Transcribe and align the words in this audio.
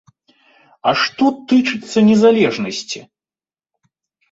А 0.91 0.93
што 1.01 1.25
тычыцца 1.51 2.05
незалежнасці? 2.09 3.05